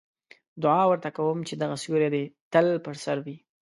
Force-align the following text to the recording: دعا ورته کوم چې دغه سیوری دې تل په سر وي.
دعا 0.63 0.83
ورته 0.87 1.09
کوم 1.17 1.37
چې 1.47 1.53
دغه 1.55 1.75
سیوری 1.83 2.09
دې 2.15 2.23
تل 2.51 2.67
په 2.85 2.91
سر 3.03 3.17
وي. 3.25 3.35